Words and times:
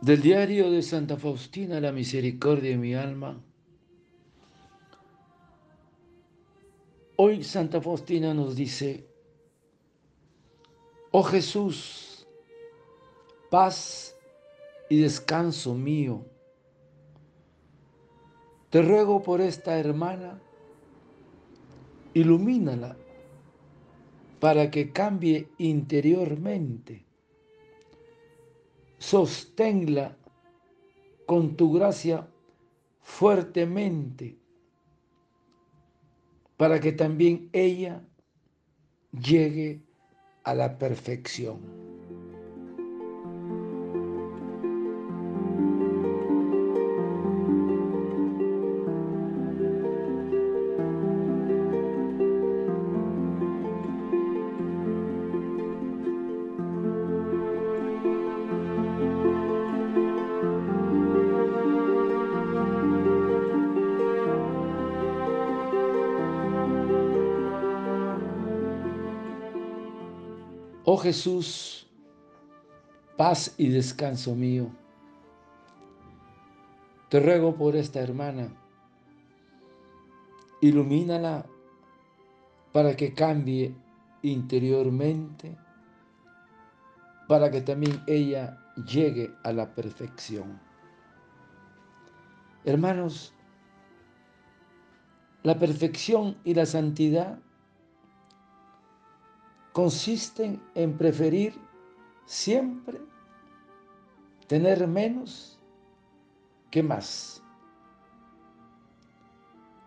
Del 0.00 0.22
diario 0.22 0.70
de 0.70 0.80
Santa 0.80 1.18
Faustina, 1.18 1.78
la 1.78 1.92
misericordia 1.92 2.70
de 2.70 2.78
mi 2.78 2.94
alma. 2.94 3.38
Hoy 7.16 7.44
Santa 7.44 7.82
Faustina 7.82 8.32
nos 8.32 8.56
dice, 8.56 9.06
oh 11.10 11.22
Jesús, 11.22 12.26
paz 13.50 14.16
y 14.88 15.02
descanso 15.02 15.74
mío, 15.74 16.24
te 18.70 18.80
ruego 18.80 19.22
por 19.22 19.42
esta 19.42 19.78
hermana, 19.78 20.40
ilumínala 22.14 22.96
para 24.38 24.70
que 24.70 24.92
cambie 24.92 25.50
interiormente 25.58 27.09
sosténla 29.00 30.16
con 31.26 31.56
tu 31.56 31.72
gracia 31.72 32.28
fuertemente, 33.00 34.38
para 36.56 36.78
que 36.78 36.92
también 36.92 37.48
ella 37.52 38.04
llegue 39.12 39.82
a 40.44 40.54
la 40.54 40.78
perfección. 40.78 41.89
Oh 70.92 70.96
Jesús, 70.96 71.86
paz 73.16 73.54
y 73.56 73.68
descanso 73.68 74.34
mío, 74.34 74.72
te 77.08 77.20
ruego 77.20 77.54
por 77.54 77.76
esta 77.76 78.00
hermana, 78.00 78.48
ilumínala 80.60 81.46
para 82.72 82.96
que 82.96 83.14
cambie 83.14 83.72
interiormente, 84.22 85.56
para 87.28 87.52
que 87.52 87.60
también 87.60 88.02
ella 88.08 88.58
llegue 88.84 89.32
a 89.44 89.52
la 89.52 89.72
perfección. 89.72 90.58
Hermanos, 92.64 93.32
la 95.44 95.56
perfección 95.56 96.36
y 96.42 96.54
la 96.54 96.66
santidad 96.66 97.38
consisten 99.72 100.60
en 100.74 100.96
preferir 100.96 101.54
siempre 102.24 103.00
tener 104.46 104.86
menos 104.86 105.58
que 106.70 106.82
más, 106.82 107.42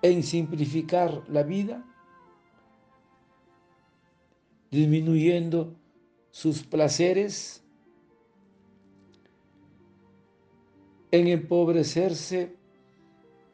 en 0.02 0.24
simplificar 0.24 1.24
la 1.30 1.44
vida, 1.44 1.84
disminuyendo 4.72 5.76
sus 6.32 6.64
placeres, 6.64 7.64
en 11.12 11.28
empobrecerse 11.28 12.56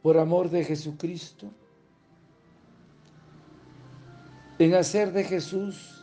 por 0.02 0.18
amor 0.18 0.50
de 0.50 0.64
Jesucristo, 0.64 1.52
en 4.60 4.76
hacer 4.76 5.12
de 5.12 5.24
Jesús 5.24 5.99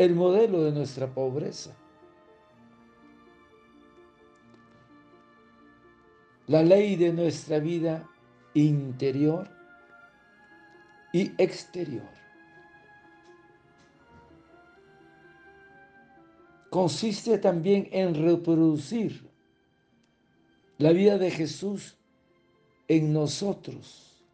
el 0.00 0.14
modelo 0.14 0.62
de 0.62 0.72
nuestra 0.72 1.12
pobreza. 1.12 1.76
La 6.46 6.62
ley 6.62 6.96
de 6.96 7.12
nuestra 7.12 7.58
vida 7.58 8.08
interior 8.54 9.50
y 11.12 11.30
exterior. 11.36 12.08
Consiste 16.70 17.36
también 17.36 17.86
en 17.92 18.14
reproducir 18.14 19.28
la 20.78 20.92
vida 20.92 21.18
de 21.18 21.30
Jesús 21.30 21.98
en 22.88 23.12
nosotros, 23.12 24.24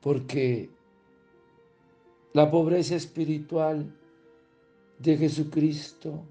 porque 0.00 0.75
la 2.36 2.50
pobreza 2.50 2.96
espiritual 2.96 3.90
de 4.98 5.16
Jesucristo. 5.16 6.22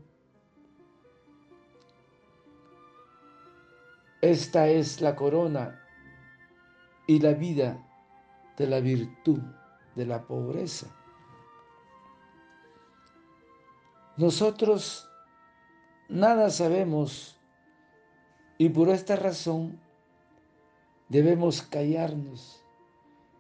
Esta 4.21 4.67
es 4.67 5.01
la 5.01 5.15
corona 5.15 5.81
y 7.07 7.17
la 7.17 7.33
vida 7.33 7.83
de 8.55 8.67
la 8.67 8.81
virtud 8.81 9.39
de 9.95 10.05
la 10.05 10.21
pobreza. 10.21 10.85
Nosotros 14.15 15.09
nada 16.07 16.51
sabemos 16.51 17.35
y 18.59 18.69
por 18.69 18.89
esta 18.89 19.15
razón 19.15 19.79
debemos 21.09 21.63
callarnos 21.63 22.63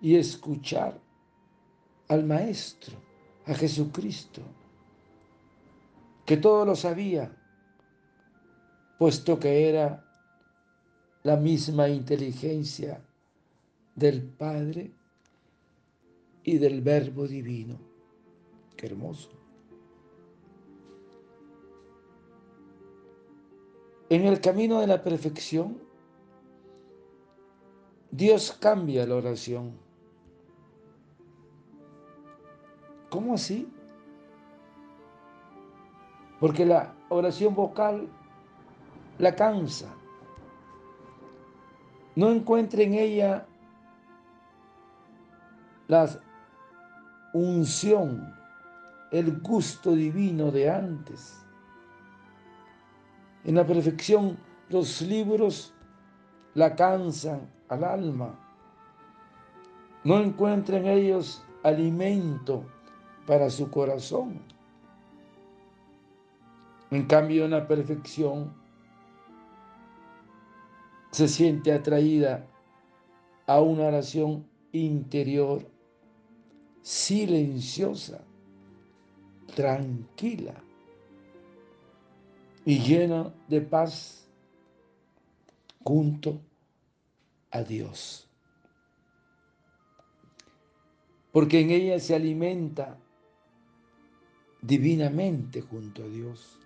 y 0.01 0.15
escuchar 0.15 1.04
al 2.07 2.23
Maestro, 2.23 2.95
a 3.45 3.53
Jesucristo, 3.53 4.41
que 6.25 6.37
todo 6.37 6.65
lo 6.65 6.75
sabía, 6.75 7.35
puesto 8.97 9.39
que 9.39 9.69
era 9.69 10.03
la 11.23 11.35
misma 11.35 11.89
inteligencia 11.89 13.01
del 13.95 14.23
Padre 14.23 14.91
y 16.43 16.57
del 16.57 16.81
Verbo 16.81 17.27
Divino. 17.27 17.79
Qué 18.75 18.87
hermoso. 18.87 19.31
En 24.09 24.25
el 24.25 24.39
camino 24.39 24.81
de 24.81 24.87
la 24.87 25.01
perfección, 25.01 25.81
Dios 28.11 28.51
cambia 28.51 29.07
la 29.07 29.15
oración 29.15 29.84
¿Cómo 33.15 33.35
así? 33.35 33.65
Porque 36.37 36.65
la 36.65 36.93
oración 37.07 37.55
vocal 37.55 38.09
la 39.19 39.33
cansa. 39.33 39.87
No 42.17 42.29
encuentra 42.29 42.81
en 42.83 42.93
ella 42.93 43.45
la 45.87 46.09
unción, 47.33 48.35
el 49.11 49.39
gusto 49.39 49.93
divino 49.93 50.51
de 50.51 50.69
antes. 50.69 51.41
En 53.45 53.55
la 53.55 53.65
perfección 53.65 54.37
los 54.67 55.01
libros 55.01 55.73
la 56.53 56.75
cansan 56.75 57.49
al 57.69 57.85
alma. 57.85 58.37
No 60.03 60.19
encuentra 60.19 60.79
en 60.79 60.87
ellos 60.87 61.41
alimento 61.63 62.74
para 63.25 63.49
su 63.49 63.69
corazón. 63.69 64.39
En 66.91 67.05
cambio, 67.05 67.45
en 67.45 67.51
la 67.51 67.67
perfección 67.67 68.53
se 71.11 71.27
siente 71.27 71.71
atraída 71.71 72.45
a 73.47 73.61
una 73.61 73.85
oración 73.85 74.45
interior, 74.71 75.65
silenciosa, 76.81 78.21
tranquila 79.55 80.53
y 82.65 82.79
llena 82.79 83.33
de 83.47 83.61
paz 83.61 84.27
junto 85.83 86.41
a 87.51 87.63
Dios. 87.63 88.27
Porque 91.31 91.61
en 91.61 91.69
ella 91.69 91.99
se 91.99 92.15
alimenta 92.15 92.97
divinamente 94.65 95.61
junto 95.61 96.03
a 96.03 96.07
Dios. 96.07 96.59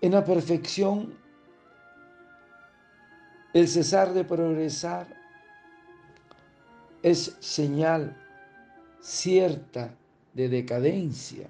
En 0.00 0.12
la 0.12 0.24
perfección, 0.24 1.12
el 3.52 3.68
cesar 3.68 4.12
de 4.14 4.24
progresar 4.24 5.08
es 7.02 7.36
señal 7.40 8.16
cierta 9.00 9.94
de 10.34 10.48
decadencia. 10.48 11.48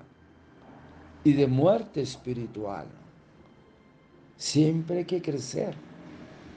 y 1.23 1.35
de 1.35 1.47
muerte 1.47 2.01
espiritual. 2.01 2.87
Siempre 4.37 4.99
hay 4.99 5.05
que 5.05 5.21
crecer 5.21 5.75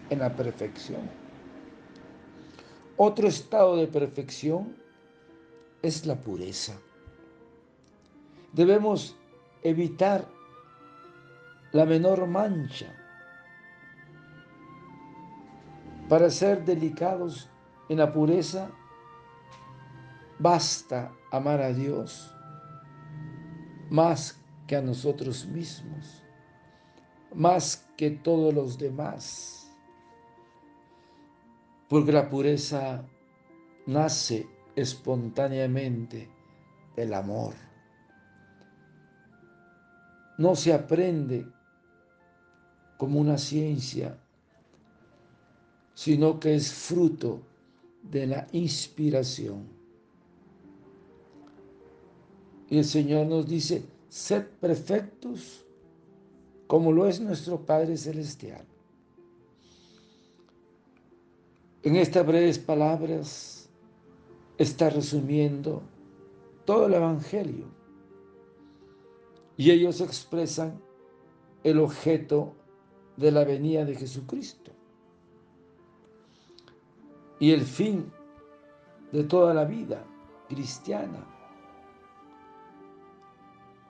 en 0.10 0.20
la 0.20 0.34
perfección. 0.34 1.02
Otro 2.96 3.28
estado 3.28 3.76
de 3.76 3.88
perfección 3.88 4.74
es 5.82 6.06
la 6.06 6.16
pureza. 6.16 6.80
Debemos 8.54 9.18
evitar 9.64 10.30
la 11.72 11.86
menor 11.86 12.28
mancha 12.28 12.94
para 16.08 16.30
ser 16.30 16.64
delicados 16.64 17.50
en 17.90 17.98
la 17.98 18.12
pureza. 18.12 18.70
Basta 20.38 21.12
amar 21.32 21.62
a 21.62 21.74
Dios 21.74 22.32
más 23.90 24.40
que 24.68 24.76
a 24.76 24.82
nosotros 24.82 25.48
mismos, 25.48 26.24
más 27.34 27.88
que 27.98 28.12
todos 28.12 28.54
los 28.54 28.78
demás, 28.78 29.76
porque 31.90 32.12
la 32.12 32.30
pureza 32.30 33.04
nace 33.86 34.48
espontáneamente 34.76 36.30
del 36.96 37.14
amor. 37.14 37.73
No 40.38 40.56
se 40.56 40.74
aprende 40.74 41.46
como 42.98 43.20
una 43.20 43.38
ciencia, 43.38 44.18
sino 45.94 46.40
que 46.40 46.56
es 46.56 46.72
fruto 46.72 47.42
de 48.02 48.28
la 48.28 48.48
inspiración. 48.52 49.68
Y 52.70 52.78
el 52.78 52.86
Señor 52.86 53.28
nos 53.28 53.48
dice, 53.48 53.86
sed 54.10 54.46
perfectos 54.60 55.66
como 56.68 56.92
lo 56.92 57.08
es 57.08 57.20
nuestro 57.20 57.60
Padre 57.64 57.98
Celestial. 57.98 58.66
En 61.84 61.98
estas 61.98 62.26
breves 62.26 62.58
palabras 62.58 63.70
está 64.58 64.90
resumiendo 64.90 65.84
todo 66.66 66.88
el 66.88 66.94
Evangelio 66.94 67.83
y 69.58 69.72
ellos 69.72 70.02
expresan 70.02 70.82
el 71.64 71.80
objeto 71.80 72.54
de 73.18 73.32
la 73.32 73.44
venida 73.44 73.86
de 73.86 73.96
Jesucristo. 73.96 74.72
Y 77.40 77.52
el 77.52 77.62
fin 77.62 78.12
de 79.12 79.24
toda 79.24 79.54
la 79.54 79.66
vida 79.66 80.04
cristiana. 80.50 81.28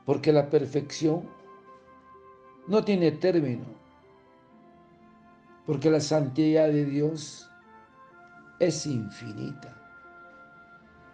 Porque 0.05 0.33
la 0.33 0.49
perfección 0.49 1.29
no 2.67 2.83
tiene 2.83 3.11
término, 3.11 3.65
porque 5.65 5.89
la 5.89 5.99
santidad 5.99 6.67
de 6.67 6.85
Dios 6.85 7.49
es 8.59 8.85
infinita, 8.85 9.75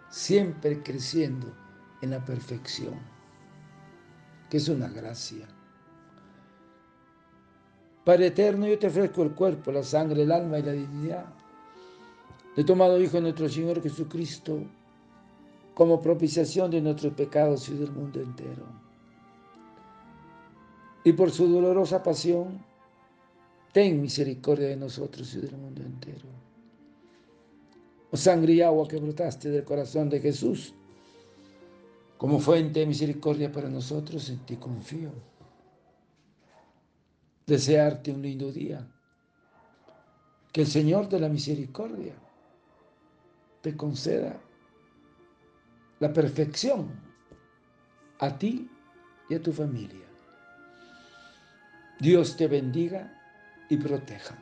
siempre 0.08 0.82
creciendo 0.82 1.52
en 2.02 2.10
la 2.10 2.24
perfección, 2.24 2.94
que 4.50 4.56
es 4.56 4.68
una 4.68 4.88
gracia. 4.88 5.46
Padre 8.04 8.26
eterno, 8.26 8.66
yo 8.66 8.78
te 8.78 8.88
ofrezco 8.88 9.22
el 9.22 9.30
cuerpo, 9.30 9.70
la 9.70 9.84
sangre, 9.84 10.22
el 10.22 10.32
alma 10.32 10.58
y 10.58 10.62
la 10.62 10.72
dignidad. 10.72 11.26
He 12.56 12.64
tomado, 12.64 13.00
Hijo 13.00 13.12
de 13.12 13.22
nuestro 13.22 13.48
Señor 13.48 13.80
Jesucristo, 13.80 14.60
como 15.74 16.02
propiciación 16.02 16.70
de 16.70 16.80
nuestros 16.80 17.14
pecados 17.14 17.68
y 17.68 17.74
del 17.74 17.92
mundo 17.92 18.20
entero. 18.20 18.64
Y 21.04 21.12
por 21.12 21.30
su 21.30 21.46
dolorosa 21.46 22.02
pasión, 22.02 22.62
ten 23.72 24.02
misericordia 24.02 24.68
de 24.68 24.76
nosotros 24.76 25.32
y 25.34 25.40
del 25.40 25.56
mundo 25.56 25.82
entero. 25.82 26.28
Oh 28.10 28.16
sangre 28.16 28.54
y 28.54 28.60
agua 28.60 28.88
que 28.88 28.96
brotaste 28.96 29.50
del 29.50 29.62
corazón 29.62 30.10
de 30.10 30.20
Jesús, 30.20 30.74
como 32.20 32.38
fuente 32.38 32.80
de 32.80 32.86
misericordia 32.86 33.50
para 33.50 33.70
nosotros, 33.70 34.28
en 34.28 34.40
ti 34.40 34.56
confío. 34.56 35.10
Desearte 37.46 38.12
un 38.12 38.20
lindo 38.20 38.52
día. 38.52 38.86
Que 40.52 40.60
el 40.60 40.66
Señor 40.66 41.08
de 41.08 41.18
la 41.18 41.30
misericordia 41.30 42.12
te 43.62 43.74
conceda 43.74 44.38
la 45.98 46.12
perfección 46.12 46.90
a 48.18 48.36
ti 48.36 48.70
y 49.30 49.34
a 49.34 49.42
tu 49.42 49.54
familia. 49.54 50.06
Dios 52.00 52.36
te 52.36 52.48
bendiga 52.48 53.18
y 53.70 53.78
proteja. 53.78 54.36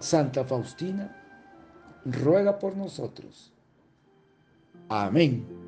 Santa 0.00 0.44
Faustina, 0.44 1.14
ruega 2.04 2.58
por 2.58 2.76
nosotros. 2.76 3.52
Amén. 4.88 5.63